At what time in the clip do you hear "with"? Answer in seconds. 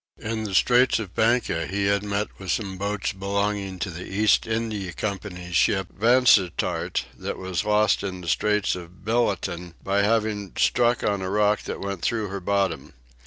2.39-2.49